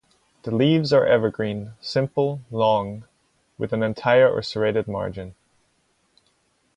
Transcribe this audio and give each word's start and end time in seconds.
The 0.41 0.55
leaves 0.55 0.91
are 0.93 1.05
evergreen, 1.05 1.73
simple, 1.79 2.41
long, 2.49 3.05
with 3.59 3.71
an 3.71 3.83
entire 3.83 4.27
or 4.27 4.41
serrated 4.41 4.87
margin. 4.87 5.35